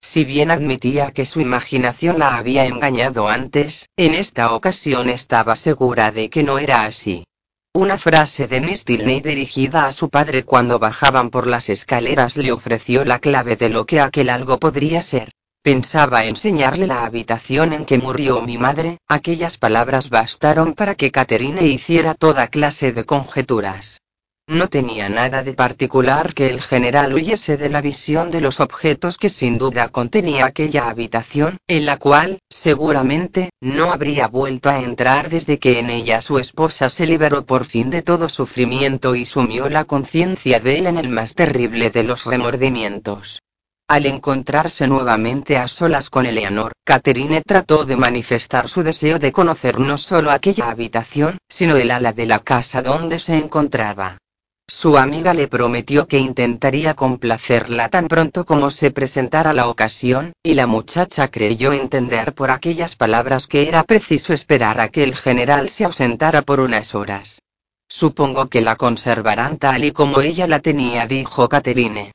Si 0.00 0.24
bien 0.24 0.50
admitía 0.50 1.10
que 1.10 1.26
su 1.26 1.42
imaginación 1.42 2.20
la 2.20 2.38
había 2.38 2.64
engañado 2.64 3.28
antes, 3.28 3.90
en 3.94 4.14
esta 4.14 4.54
ocasión 4.54 5.10
estaba 5.10 5.56
segura 5.56 6.10
de 6.10 6.30
que 6.30 6.42
no 6.42 6.58
era 6.58 6.86
así. 6.86 7.26
Una 7.74 7.98
frase 7.98 8.46
de 8.46 8.62
Miss 8.62 8.82
Tilney 8.82 9.20
dirigida 9.20 9.84
a 9.84 9.92
su 9.92 10.08
padre 10.08 10.44
cuando 10.46 10.78
bajaban 10.78 11.28
por 11.28 11.46
las 11.48 11.68
escaleras 11.68 12.38
le 12.38 12.50
ofreció 12.50 13.04
la 13.04 13.18
clave 13.18 13.56
de 13.56 13.68
lo 13.68 13.84
que 13.84 14.00
aquel 14.00 14.30
algo 14.30 14.58
podría 14.58 15.02
ser. 15.02 15.28
Pensaba 15.66 16.26
enseñarle 16.26 16.86
la 16.86 17.04
habitación 17.04 17.72
en 17.72 17.86
que 17.86 17.98
murió 17.98 18.40
mi 18.40 18.56
madre, 18.56 18.98
aquellas 19.08 19.58
palabras 19.58 20.10
bastaron 20.10 20.74
para 20.74 20.94
que 20.94 21.10
Caterine 21.10 21.66
hiciera 21.66 22.14
toda 22.14 22.46
clase 22.46 22.92
de 22.92 23.02
conjeturas. 23.02 24.00
No 24.46 24.68
tenía 24.68 25.08
nada 25.08 25.42
de 25.42 25.54
particular 25.54 26.34
que 26.34 26.50
el 26.50 26.62
general 26.62 27.14
huyese 27.14 27.56
de 27.56 27.68
la 27.68 27.80
visión 27.80 28.30
de 28.30 28.42
los 28.42 28.60
objetos 28.60 29.18
que 29.18 29.28
sin 29.28 29.58
duda 29.58 29.88
contenía 29.88 30.46
aquella 30.46 30.88
habitación, 30.88 31.58
en 31.66 31.84
la 31.84 31.96
cual, 31.96 32.38
seguramente, 32.48 33.50
no 33.60 33.90
habría 33.90 34.28
vuelto 34.28 34.70
a 34.70 34.78
entrar 34.78 35.30
desde 35.30 35.58
que 35.58 35.80
en 35.80 35.90
ella 35.90 36.20
su 36.20 36.38
esposa 36.38 36.88
se 36.90 37.06
liberó 37.06 37.44
por 37.44 37.64
fin 37.64 37.90
de 37.90 38.02
todo 38.02 38.28
sufrimiento 38.28 39.16
y 39.16 39.24
sumió 39.24 39.68
la 39.68 39.84
conciencia 39.84 40.60
de 40.60 40.78
él 40.78 40.86
en 40.86 40.96
el 40.96 41.08
más 41.08 41.34
terrible 41.34 41.90
de 41.90 42.04
los 42.04 42.24
remordimientos. 42.24 43.40
Al 43.88 44.04
encontrarse 44.06 44.88
nuevamente 44.88 45.56
a 45.56 45.68
solas 45.68 46.10
con 46.10 46.26
Eleanor, 46.26 46.72
Catherine 46.84 47.40
trató 47.42 47.84
de 47.84 47.94
manifestar 47.94 48.68
su 48.68 48.82
deseo 48.82 49.20
de 49.20 49.30
conocer 49.30 49.78
no 49.78 49.96
solo 49.96 50.32
aquella 50.32 50.70
habitación, 50.70 51.38
sino 51.48 51.76
el 51.76 51.92
ala 51.92 52.12
de 52.12 52.26
la 52.26 52.40
casa 52.40 52.82
donde 52.82 53.20
se 53.20 53.36
encontraba. 53.36 54.18
Su 54.66 54.98
amiga 54.98 55.34
le 55.34 55.46
prometió 55.46 56.08
que 56.08 56.18
intentaría 56.18 56.94
complacerla 56.94 57.88
tan 57.88 58.08
pronto 58.08 58.44
como 58.44 58.72
se 58.72 58.90
presentara 58.90 59.52
la 59.52 59.68
ocasión, 59.68 60.32
y 60.42 60.54
la 60.54 60.66
muchacha 60.66 61.28
creyó 61.28 61.72
entender 61.72 62.34
por 62.34 62.50
aquellas 62.50 62.96
palabras 62.96 63.46
que 63.46 63.68
era 63.68 63.84
preciso 63.84 64.32
esperar 64.32 64.80
a 64.80 64.88
que 64.88 65.04
el 65.04 65.14
general 65.14 65.68
se 65.68 65.84
ausentara 65.84 66.42
por 66.42 66.58
unas 66.58 66.96
horas. 66.96 67.40
Supongo 67.88 68.48
que 68.48 68.62
la 68.62 68.74
conservarán 68.74 69.58
tal 69.58 69.84
y 69.84 69.92
como 69.92 70.22
ella 70.22 70.48
la 70.48 70.58
tenía, 70.58 71.06
dijo 71.06 71.48
Caterine. 71.48 72.10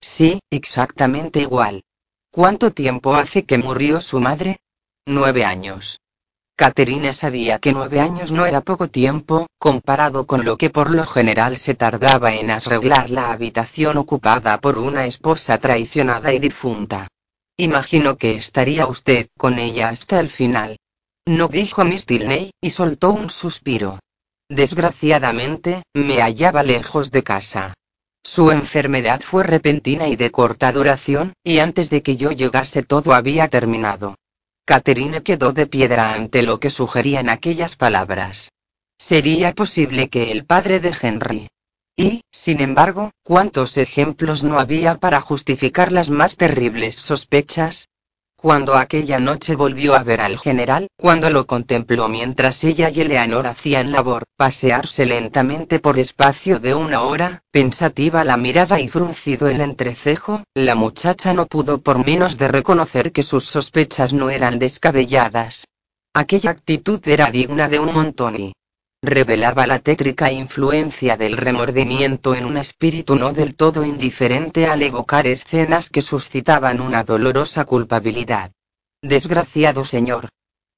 Sí, 0.00 0.40
exactamente 0.50 1.40
igual. 1.40 1.82
¿Cuánto 2.30 2.70
tiempo 2.72 3.14
hace 3.14 3.44
que 3.44 3.58
murió 3.58 4.00
su 4.00 4.20
madre? 4.20 4.60
Nueve 5.06 5.44
años. 5.44 6.00
Catherine 6.56 7.12
sabía 7.12 7.58
que 7.58 7.72
nueve 7.72 8.00
años 8.00 8.32
no 8.32 8.46
era 8.46 8.62
poco 8.62 8.88
tiempo, 8.88 9.46
comparado 9.58 10.26
con 10.26 10.44
lo 10.44 10.56
que 10.56 10.70
por 10.70 10.90
lo 10.90 11.04
general 11.04 11.58
se 11.58 11.74
tardaba 11.74 12.34
en 12.34 12.50
arreglar 12.50 13.10
la 13.10 13.30
habitación 13.30 13.98
ocupada 13.98 14.58
por 14.58 14.78
una 14.78 15.04
esposa 15.04 15.58
traicionada 15.58 16.32
y 16.32 16.38
difunta. 16.38 17.08
Imagino 17.58 18.16
que 18.16 18.36
estaría 18.36 18.86
usted 18.86 19.28
con 19.36 19.58
ella 19.58 19.90
hasta 19.90 20.18
el 20.18 20.30
final. 20.30 20.78
No 21.26 21.48
dijo 21.48 21.84
Miss 21.84 22.06
Tilney, 22.06 22.52
y 22.60 22.70
soltó 22.70 23.12
un 23.12 23.28
suspiro. 23.28 23.98
Desgraciadamente, 24.48 25.82
me 25.94 26.22
hallaba 26.22 26.62
lejos 26.62 27.10
de 27.10 27.22
casa. 27.22 27.74
Su 28.28 28.50
enfermedad 28.50 29.20
fue 29.20 29.44
repentina 29.44 30.08
y 30.08 30.16
de 30.16 30.32
corta 30.32 30.72
duración, 30.72 31.32
y 31.44 31.60
antes 31.60 31.90
de 31.90 32.02
que 32.02 32.16
yo 32.16 32.32
llegase 32.32 32.82
todo 32.82 33.14
había 33.14 33.46
terminado. 33.46 34.16
Catherine 34.64 35.22
quedó 35.22 35.52
de 35.52 35.68
piedra 35.68 36.12
ante 36.12 36.42
lo 36.42 36.58
que 36.58 36.68
sugerían 36.68 37.28
aquellas 37.28 37.76
palabras. 37.76 38.50
¿Sería 38.98 39.54
posible 39.54 40.08
que 40.08 40.32
el 40.32 40.44
padre 40.44 40.80
de 40.80 40.92
Henry? 41.00 41.48
Y, 41.96 42.22
sin 42.32 42.60
embargo, 42.60 43.12
¿cuántos 43.22 43.76
ejemplos 43.76 44.42
no 44.42 44.58
había 44.58 44.96
para 44.96 45.20
justificar 45.20 45.92
las 45.92 46.10
más 46.10 46.36
terribles 46.36 46.96
sospechas? 46.96 47.86
Cuando 48.46 48.76
aquella 48.76 49.18
noche 49.18 49.56
volvió 49.56 49.96
a 49.96 50.04
ver 50.04 50.20
al 50.20 50.38
general, 50.38 50.86
cuando 50.96 51.30
lo 51.30 51.48
contempló 51.48 52.08
mientras 52.08 52.62
ella 52.62 52.90
y 52.90 53.00
Eleanor 53.00 53.48
hacían 53.48 53.90
labor, 53.90 54.22
pasearse 54.36 55.04
lentamente 55.04 55.80
por 55.80 55.98
espacio 55.98 56.60
de 56.60 56.72
una 56.72 57.02
hora, 57.02 57.42
pensativa 57.50 58.22
la 58.22 58.36
mirada 58.36 58.78
y 58.78 58.86
fruncido 58.86 59.48
el 59.48 59.60
entrecejo, 59.60 60.44
la 60.54 60.76
muchacha 60.76 61.34
no 61.34 61.46
pudo 61.46 61.80
por 61.80 62.06
menos 62.06 62.38
de 62.38 62.46
reconocer 62.46 63.10
que 63.10 63.24
sus 63.24 63.46
sospechas 63.46 64.12
no 64.12 64.30
eran 64.30 64.60
descabelladas. 64.60 65.66
Aquella 66.14 66.50
actitud 66.50 67.00
era 67.04 67.32
digna 67.32 67.68
de 67.68 67.80
un 67.80 67.92
montón 67.92 68.36
y, 68.38 68.52
revelaba 69.06 69.66
la 69.66 69.78
tétrica 69.78 70.30
influencia 70.32 71.16
del 71.16 71.36
remordimiento 71.36 72.34
en 72.34 72.44
un 72.44 72.56
espíritu 72.56 73.14
no 73.14 73.32
del 73.32 73.56
todo 73.56 73.84
indiferente 73.84 74.66
al 74.66 74.82
evocar 74.82 75.26
escenas 75.26 75.88
que 75.88 76.02
suscitaban 76.02 76.80
una 76.80 77.04
dolorosa 77.04 77.64
culpabilidad. 77.64 78.52
Desgraciado 79.02 79.84
señor. 79.84 80.28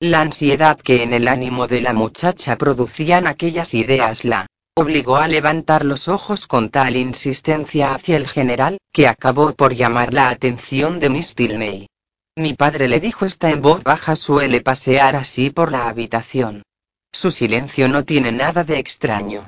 La 0.01 0.21
ansiedad 0.21 0.79
que 0.79 1.03
en 1.03 1.13
el 1.13 1.27
ánimo 1.27 1.67
de 1.67 1.81
la 1.81 1.93
muchacha 1.93 2.57
producían 2.57 3.27
aquellas 3.27 3.75
ideas 3.75 4.25
la 4.25 4.47
obligó 4.77 5.17
a 5.17 5.27
levantar 5.27 5.85
los 5.85 6.07
ojos 6.07 6.47
con 6.47 6.71
tal 6.71 6.95
insistencia 6.95 7.95
hacia 7.95 8.17
el 8.17 8.29
general, 8.29 8.79
que 8.93 9.09
acabó 9.09 9.53
por 9.55 9.75
llamar 9.75 10.15
la 10.15 10.29
atención 10.29 11.01
de 11.01 11.09
Miss 11.09 11.35
Tilney. 11.35 11.89
Mi 12.37 12.55
padre 12.55 12.87
le 12.87 13.01
dijo 13.01 13.25
esta 13.25 13.51
en 13.51 13.61
voz 13.61 13.83
baja 13.83 14.15
suele 14.15 14.61
pasear 14.61 15.17
así 15.17 15.51
por 15.51 15.73
la 15.73 15.89
habitación. 15.89 16.63
Su 17.13 17.31
silencio 17.31 17.89
no 17.89 18.05
tiene 18.05 18.33
nada 18.33 18.65
de 18.65 18.79
extraño. 18.79 19.47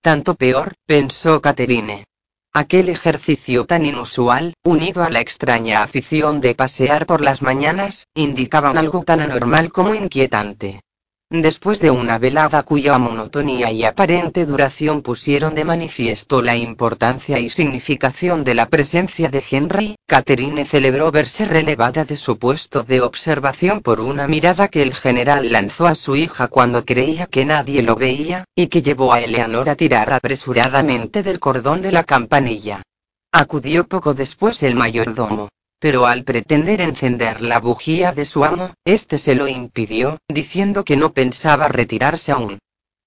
Tanto 0.00 0.34
peor, 0.34 0.74
pensó 0.86 1.40
Caterine. 1.40 2.04
Aquel 2.52 2.88
ejercicio 2.88 3.64
tan 3.64 3.86
inusual, 3.86 4.54
unido 4.62 5.02
a 5.02 5.10
la 5.10 5.20
extraña 5.20 5.82
afición 5.82 6.40
de 6.40 6.54
pasear 6.54 7.06
por 7.06 7.20
las 7.20 7.40
mañanas, 7.40 8.08
indicaban 8.14 8.76
algo 8.76 9.04
tan 9.04 9.20
anormal 9.20 9.72
como 9.72 9.94
inquietante. 9.94 10.82
Después 11.34 11.80
de 11.80 11.90
una 11.90 12.18
velada 12.18 12.62
cuya 12.62 12.98
monotonía 12.98 13.72
y 13.72 13.84
aparente 13.84 14.44
duración 14.44 15.00
pusieron 15.00 15.54
de 15.54 15.64
manifiesto 15.64 16.42
la 16.42 16.56
importancia 16.56 17.38
y 17.38 17.48
significación 17.48 18.44
de 18.44 18.54
la 18.54 18.66
presencia 18.66 19.30
de 19.30 19.42
Henry, 19.50 19.96
Catherine 20.06 20.66
celebró 20.66 21.10
verse 21.10 21.46
relevada 21.46 22.04
de 22.04 22.18
su 22.18 22.38
puesto 22.38 22.82
de 22.82 23.00
observación 23.00 23.80
por 23.80 24.00
una 24.00 24.28
mirada 24.28 24.68
que 24.68 24.82
el 24.82 24.92
general 24.92 25.50
lanzó 25.50 25.86
a 25.86 25.94
su 25.94 26.16
hija 26.16 26.48
cuando 26.48 26.84
creía 26.84 27.24
que 27.24 27.46
nadie 27.46 27.82
lo 27.82 27.96
veía, 27.96 28.44
y 28.54 28.66
que 28.66 28.82
llevó 28.82 29.14
a 29.14 29.22
Eleanor 29.22 29.70
a 29.70 29.74
tirar 29.74 30.12
apresuradamente 30.12 31.22
del 31.22 31.40
cordón 31.40 31.80
de 31.80 31.92
la 31.92 32.04
campanilla. 32.04 32.82
Acudió 33.32 33.88
poco 33.88 34.12
después 34.12 34.62
el 34.62 34.74
mayordomo 34.74 35.48
pero 35.82 36.06
al 36.06 36.22
pretender 36.22 36.80
encender 36.80 37.42
la 37.42 37.58
bujía 37.58 38.12
de 38.12 38.24
su 38.24 38.44
amo, 38.44 38.72
este 38.84 39.18
se 39.18 39.34
lo 39.34 39.48
impidió, 39.48 40.18
diciendo 40.28 40.84
que 40.84 40.96
no 40.96 41.12
pensaba 41.12 41.66
retirarse 41.66 42.30
aún. 42.30 42.60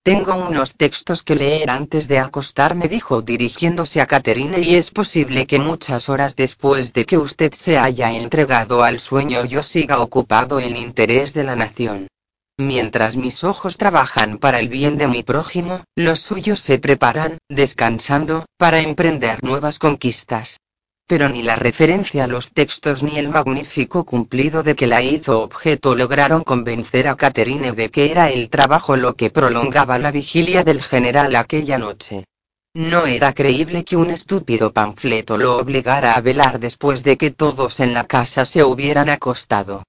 Tengo 0.03 0.35
unos 0.35 0.75
textos 0.75 1.23
que 1.23 1.35
leer 1.35 1.69
antes 1.69 2.09
de 2.09 2.19
acostarme, 2.19 2.89
dijo 2.89 3.21
dirigiéndose 3.21 4.01
a 4.01 4.07
Caterine, 4.07 4.59
y 4.59 4.75
es 4.75 4.91
posible 4.91 5.47
que 5.47 5.57
muchas 5.57 6.09
horas 6.09 6.35
después 6.35 6.91
de 6.91 7.05
que 7.05 7.17
usted 7.17 7.53
se 7.53 7.77
haya 7.77 8.11
entregado 8.11 8.83
al 8.83 8.99
sueño 8.99 9.45
yo 9.45 9.63
siga 9.63 10.01
ocupado 10.01 10.59
en 10.59 10.75
interés 10.75 11.33
de 11.33 11.45
la 11.45 11.55
nación. 11.55 12.09
Mientras 12.57 13.15
mis 13.15 13.45
ojos 13.45 13.77
trabajan 13.77 14.37
para 14.37 14.59
el 14.59 14.67
bien 14.67 14.97
de 14.97 15.07
mi 15.07 15.23
prójimo, 15.23 15.85
los 15.95 16.19
suyos 16.19 16.59
se 16.59 16.77
preparan, 16.77 17.37
descansando, 17.47 18.45
para 18.57 18.81
emprender 18.81 19.41
nuevas 19.45 19.79
conquistas 19.79 20.57
pero 21.07 21.29
ni 21.29 21.43
la 21.43 21.55
referencia 21.55 22.23
a 22.23 22.27
los 22.27 22.51
textos 22.51 23.03
ni 23.03 23.19
el 23.19 23.29
magnífico 23.29 24.05
cumplido 24.05 24.63
de 24.63 24.75
que 24.75 24.87
la 24.87 25.03
hizo 25.03 25.41
objeto 25.41 25.93
lograron 25.93 26.43
convencer 26.43 27.07
a 27.07 27.15
Catherine 27.15 27.73
de 27.73 27.89
que 27.89 28.09
era 28.09 28.31
el 28.31 28.49
trabajo 28.49 28.97
lo 28.97 29.15
que 29.15 29.29
prolongaba 29.29 29.99
la 29.99 30.11
vigilia 30.11 30.63
del 30.63 30.81
general 30.81 31.35
aquella 31.35 31.77
noche. 31.77 32.25
No 32.73 33.05
era 33.05 33.33
creíble 33.33 33.85
que 33.85 33.95
un 33.95 34.09
estúpido 34.09 34.73
panfleto 34.73 35.37
lo 35.37 35.57
obligara 35.57 36.13
a 36.13 36.21
velar 36.21 36.59
después 36.59 37.03
de 37.03 37.17
que 37.17 37.31
todos 37.31 37.79
en 37.79 37.93
la 37.93 38.05
casa 38.05 38.43
se 38.43 38.63
hubieran 38.63 39.09
acostado. 39.09 39.83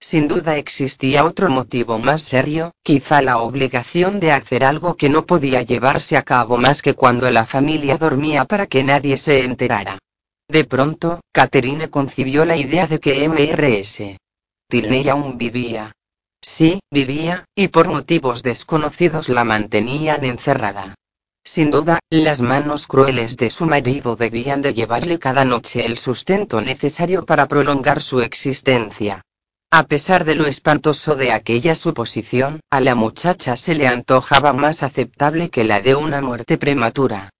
Sin 0.00 0.26
duda 0.26 0.56
existía 0.56 1.24
otro 1.24 1.48
motivo 1.50 1.98
más 1.98 2.22
serio, 2.22 2.72
quizá 2.82 3.22
la 3.22 3.38
obligación 3.38 4.18
de 4.18 4.32
hacer 4.32 4.64
algo 4.64 4.96
que 4.96 5.08
no 5.08 5.24
podía 5.26 5.62
llevarse 5.62 6.16
a 6.16 6.22
cabo 6.22 6.56
más 6.56 6.82
que 6.82 6.94
cuando 6.94 7.30
la 7.30 7.44
familia 7.44 7.98
dormía 7.98 8.44
para 8.46 8.66
que 8.66 8.82
nadie 8.82 9.16
se 9.16 9.44
enterara. 9.44 9.98
De 10.52 10.64
pronto, 10.64 11.22
Catherine 11.32 11.88
concibió 11.88 12.44
la 12.44 12.58
idea 12.58 12.86
de 12.86 13.00
que 13.00 13.26
Mrs. 13.26 14.18
Tilney 14.68 15.08
aún 15.08 15.38
vivía. 15.38 15.92
Sí, 16.42 16.80
vivía, 16.90 17.46
y 17.54 17.68
por 17.68 17.88
motivos 17.88 18.42
desconocidos 18.42 19.30
la 19.30 19.44
mantenían 19.44 20.26
encerrada. 20.26 20.94
Sin 21.42 21.70
duda, 21.70 22.00
las 22.10 22.42
manos 22.42 22.86
crueles 22.86 23.38
de 23.38 23.48
su 23.48 23.64
marido 23.64 24.14
debían 24.14 24.60
de 24.60 24.74
llevarle 24.74 25.18
cada 25.18 25.46
noche 25.46 25.86
el 25.86 25.96
sustento 25.96 26.60
necesario 26.60 27.24
para 27.24 27.48
prolongar 27.48 28.02
su 28.02 28.20
existencia. 28.20 29.22
A 29.70 29.84
pesar 29.84 30.26
de 30.26 30.34
lo 30.34 30.44
espantoso 30.44 31.16
de 31.16 31.32
aquella 31.32 31.74
suposición, 31.74 32.60
a 32.68 32.82
la 32.82 32.94
muchacha 32.94 33.56
se 33.56 33.74
le 33.74 33.86
antojaba 33.86 34.52
más 34.52 34.82
aceptable 34.82 35.48
que 35.48 35.64
la 35.64 35.80
de 35.80 35.94
una 35.94 36.20
muerte 36.20 36.58
prematura 36.58 37.30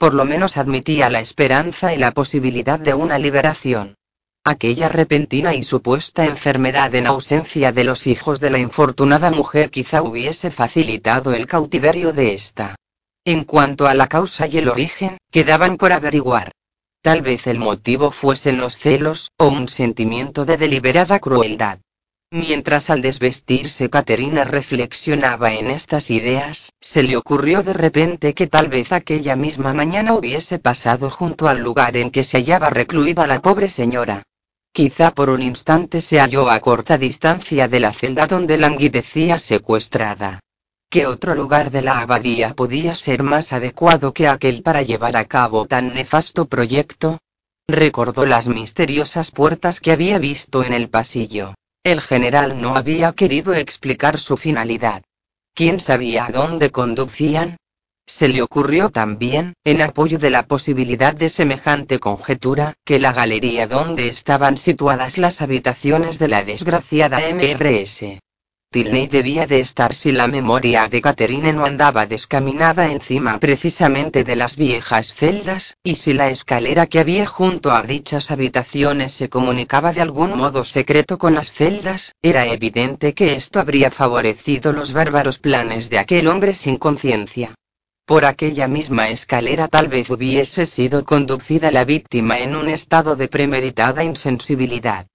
por 0.00 0.14
lo 0.14 0.24
menos 0.24 0.56
admitía 0.56 1.10
la 1.10 1.20
esperanza 1.20 1.92
y 1.94 1.98
la 1.98 2.12
posibilidad 2.12 2.80
de 2.80 2.94
una 2.94 3.18
liberación. 3.18 3.96
Aquella 4.42 4.88
repentina 4.88 5.54
y 5.54 5.62
supuesta 5.62 6.24
enfermedad 6.24 6.94
en 6.94 7.06
ausencia 7.06 7.70
de 7.70 7.84
los 7.84 8.06
hijos 8.06 8.40
de 8.40 8.48
la 8.48 8.58
infortunada 8.58 9.30
mujer 9.30 9.70
quizá 9.70 10.00
hubiese 10.02 10.50
facilitado 10.50 11.34
el 11.34 11.46
cautiverio 11.46 12.14
de 12.14 12.32
ésta. 12.32 12.76
En 13.26 13.44
cuanto 13.44 13.86
a 13.88 13.92
la 13.92 14.06
causa 14.06 14.46
y 14.46 14.56
el 14.56 14.70
origen, 14.70 15.18
quedaban 15.30 15.76
por 15.76 15.92
averiguar. 15.92 16.52
Tal 17.02 17.20
vez 17.20 17.46
el 17.46 17.58
motivo 17.58 18.10
fuesen 18.10 18.56
los 18.56 18.78
celos, 18.78 19.30
o 19.36 19.48
un 19.48 19.68
sentimiento 19.68 20.46
de 20.46 20.56
deliberada 20.56 21.18
crueldad. 21.18 21.78
Mientras 22.32 22.90
al 22.90 23.02
desvestirse 23.02 23.90
Caterina 23.90 24.44
reflexionaba 24.44 25.52
en 25.52 25.68
estas 25.68 26.12
ideas, 26.12 26.72
se 26.80 27.02
le 27.02 27.16
ocurrió 27.16 27.64
de 27.64 27.72
repente 27.72 28.34
que 28.34 28.46
tal 28.46 28.68
vez 28.68 28.92
aquella 28.92 29.34
misma 29.34 29.74
mañana 29.74 30.14
hubiese 30.14 30.60
pasado 30.60 31.10
junto 31.10 31.48
al 31.48 31.60
lugar 31.60 31.96
en 31.96 32.12
que 32.12 32.22
se 32.22 32.38
hallaba 32.38 32.70
recluida 32.70 33.26
la 33.26 33.42
pobre 33.42 33.68
señora. 33.68 34.22
Quizá 34.72 35.10
por 35.10 35.28
un 35.28 35.42
instante 35.42 36.00
se 36.00 36.20
halló 36.20 36.48
a 36.48 36.60
corta 36.60 36.98
distancia 36.98 37.66
de 37.66 37.80
la 37.80 37.92
celda 37.92 38.28
donde 38.28 38.58
languidecía 38.58 39.40
secuestrada. 39.40 40.38
¿Qué 40.88 41.06
otro 41.06 41.34
lugar 41.34 41.72
de 41.72 41.82
la 41.82 41.98
abadía 41.98 42.54
podía 42.54 42.94
ser 42.94 43.24
más 43.24 43.52
adecuado 43.52 44.12
que 44.12 44.28
aquel 44.28 44.62
para 44.62 44.82
llevar 44.82 45.16
a 45.16 45.24
cabo 45.24 45.66
tan 45.66 45.94
nefasto 45.94 46.44
proyecto? 46.44 47.18
Recordó 47.66 48.24
las 48.24 48.46
misteriosas 48.46 49.32
puertas 49.32 49.80
que 49.80 49.90
había 49.90 50.20
visto 50.20 50.62
en 50.62 50.72
el 50.72 50.88
pasillo. 50.88 51.54
El 51.82 52.02
general 52.02 52.60
no 52.60 52.76
había 52.76 53.12
querido 53.12 53.54
explicar 53.54 54.18
su 54.18 54.36
finalidad. 54.36 55.02
¿Quién 55.54 55.80
sabía 55.80 56.26
a 56.26 56.30
dónde 56.30 56.70
conducían? 56.70 57.56
Se 58.06 58.28
le 58.28 58.42
ocurrió 58.42 58.90
también, 58.90 59.54
en 59.64 59.80
apoyo 59.80 60.18
de 60.18 60.30
la 60.30 60.42
posibilidad 60.42 61.14
de 61.14 61.28
semejante 61.28 61.98
conjetura, 61.98 62.74
que 62.84 62.98
la 62.98 63.12
galería 63.12 63.66
donde 63.66 64.08
estaban 64.08 64.56
situadas 64.56 65.16
las 65.16 65.40
habitaciones 65.40 66.18
de 66.18 66.28
la 66.28 66.44
desgraciada 66.44 67.20
MRS 67.32 68.20
Tilney 68.72 69.08
debía 69.08 69.48
de 69.48 69.58
estar 69.58 69.92
si 69.94 70.12
la 70.12 70.28
memoria 70.28 70.86
de 70.86 71.00
Catherine 71.00 71.52
no 71.52 71.64
andaba 71.64 72.06
descaminada 72.06 72.92
encima 72.92 73.40
precisamente 73.40 74.22
de 74.22 74.36
las 74.36 74.54
viejas 74.54 75.12
celdas, 75.12 75.76
y 75.82 75.96
si 75.96 76.12
la 76.12 76.30
escalera 76.30 76.86
que 76.86 77.00
había 77.00 77.26
junto 77.26 77.72
a 77.72 77.82
dichas 77.82 78.30
habitaciones 78.30 79.10
se 79.10 79.28
comunicaba 79.28 79.92
de 79.92 80.02
algún 80.02 80.38
modo 80.38 80.62
secreto 80.62 81.18
con 81.18 81.34
las 81.34 81.52
celdas, 81.52 82.14
era 82.22 82.46
evidente 82.46 83.12
que 83.12 83.34
esto 83.34 83.58
habría 83.58 83.90
favorecido 83.90 84.72
los 84.72 84.92
bárbaros 84.92 85.40
planes 85.40 85.90
de 85.90 85.98
aquel 85.98 86.28
hombre 86.28 86.54
sin 86.54 86.76
conciencia. 86.76 87.56
Por 88.06 88.24
aquella 88.24 88.68
misma 88.68 89.08
escalera 89.08 89.66
tal 89.66 89.88
vez 89.88 90.10
hubiese 90.10 90.64
sido 90.64 91.04
conducida 91.04 91.72
la 91.72 91.84
víctima 91.84 92.38
en 92.38 92.54
un 92.54 92.68
estado 92.68 93.16
de 93.16 93.26
premeditada 93.26 94.04
insensibilidad. 94.04 95.08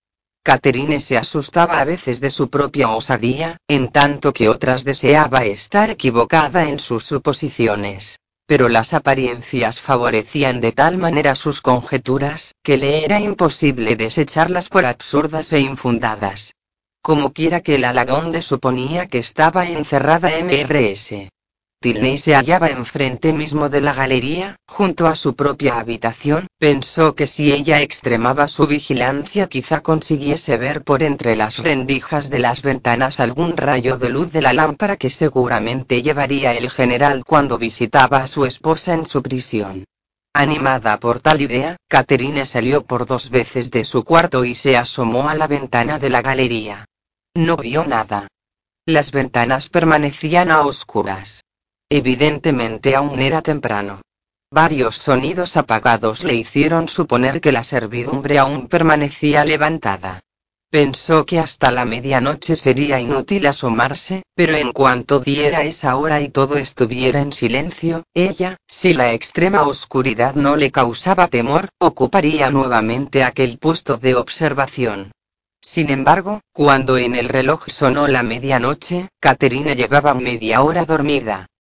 Catherine 0.46 1.00
se 1.00 1.18
asustaba 1.18 1.80
a 1.80 1.86
veces 1.86 2.22
de 2.22 2.30
su 2.30 2.52
propia 2.52 2.90
osadía, 2.90 3.58
en 3.68 3.88
tanto 3.88 4.32
que 4.32 4.48
otras 4.48 4.84
deseaba 4.84 5.44
estar 5.44 5.90
equivocada 5.90 6.70
en 6.70 6.78
sus 6.78 7.04
suposiciones. 7.04 8.20
Pero 8.46 8.70
las 8.70 8.94
apariencias 8.94 9.82
favorecían 9.82 10.62
de 10.62 10.72
tal 10.72 11.00
manera 11.00 11.34
sus 11.34 11.62
conjeturas, 11.62 12.54
que 12.62 12.78
le 12.78 13.04
era 13.04 13.20
imposible 13.20 13.96
desecharlas 13.96 14.70
por 14.70 14.86
absurdas 14.86 15.52
e 15.52 15.62
infundadas. 15.62 16.54
Como 17.02 17.34
quiera 17.34 17.62
que 17.62 17.74
el 17.74 17.84
ala 17.84 18.06
donde 18.06 18.44
suponía 18.44 19.08
que 19.08 19.18
estaba 19.18 19.66
encerrada 19.66 20.30
MRS. 20.44 21.28
Tilney 21.79 22.17
se 22.17 22.34
hallaba 22.34 22.70
enfrente 22.70 23.32
mismo 23.32 23.70
de 23.70 23.79
la 23.79 23.94
galería, 23.94 24.55
junto 24.67 25.05
a 25.05 25.15
su 25.15 25.36
propia 25.36 25.77
habitación, 25.77 26.48
pensó 26.58 27.13
que 27.13 27.27
si 27.27 27.51
ella 27.51 27.82
extremaba 27.82 28.48
su 28.48 28.65
vigilancia 28.65 29.48
quizá 29.48 29.82
consiguiese 29.82 30.58
ver 30.58 30.84
por 30.84 31.03
entre 31.03 31.36
las 31.36 31.60
rendijas 31.60 32.29
de 32.29 32.39
las 32.39 32.63
ventanas 32.63 33.20
algún 33.20 33.55
rayo 33.55 33.98
de 33.98 34.10
luz 34.10 34.32
de 34.32 34.41
la 34.41 34.53
lámpara 34.53 34.98
que 34.98 35.10
seguramente 35.10 36.01
llevaría 36.01 36.53
el 36.53 36.72
general 36.72 37.24
cuando 37.24 37.58
visitaba 37.58 38.17
a 38.17 38.27
su 38.27 38.46
esposa 38.46 38.94
en 38.94 39.05
su 39.05 39.22
prisión. 39.22 39.86
Animada 40.34 41.00
por 41.00 41.22
tal 41.22 41.39
idea, 41.41 41.77
Catherine 41.88 42.44
salió 42.46 42.84
por 42.84 43.05
dos 43.05 43.29
veces 43.29 43.72
de 43.72 43.86
su 43.86 44.03
cuarto 44.03 44.44
y 44.44 44.53
se 44.53 44.75
asomó 44.75 45.29
a 45.29 45.36
la 45.36 45.48
ventana 45.48 45.98
de 45.98 46.10
la 46.10 46.22
galería. 46.22 46.84
No 47.36 47.55
vio 47.55 47.86
nada. 47.86 48.27
Las 48.86 49.12
ventanas 49.12 49.70
permanecían 49.70 50.51
a 50.51 50.62
oscuras. 50.62 51.45
Evidentemente 51.89 52.96
aún 52.96 53.20
era 53.20 53.42
temprano. 53.42 54.01
Varios 54.51 54.96
sonidos 54.98 55.58
apagados 55.58 56.24
le 56.24 56.36
hicieron 56.36 56.88
suponer 56.88 57.42
que 57.42 57.51
la 57.51 57.64
servidumbre 57.64 58.40
aún 58.40 58.68
permanecía 58.68 59.46
levantada. 59.46 60.22
Pensó 60.72 61.25
que 61.25 61.40
hasta 61.40 61.72
la 61.72 61.86
medianoche 61.86 62.55
sería 62.55 63.00
inútil 63.00 63.46
asomarse, 63.46 64.24
pero 64.36 64.55
en 64.55 64.74
cuanto 64.74 65.20
diera 65.20 65.64
esa 65.64 65.96
hora 65.96 66.22
y 66.22 66.29
todo 66.29 66.57
estuviera 66.57 67.22
en 67.22 67.31
silencio, 67.31 68.03
ella, 68.14 68.57
si 68.68 68.94
la 68.94 69.14
extrema 69.14 69.64
oscuridad 69.64 70.36
no 70.36 70.55
le 70.55 70.72
causaba 70.72 71.27
temor, 71.27 71.70
ocuparía 71.79 72.50
nuevamente 72.50 73.24
aquel 73.24 73.57
puesto 73.57 73.98
de 73.98 74.16
observación. 74.16 75.12
Sin 75.62 75.90
embargo, 75.90 76.42
cuando 76.51 76.98
en 76.98 77.16
el 77.16 77.29
reloj 77.29 77.70
sonó 77.70 78.07
la 78.07 78.22
medianoche, 78.22 79.09
Caterina 79.20 79.74
llevaba 79.74 80.14
media 80.14 80.62
hora 80.62 80.86
dormida. 80.86 81.48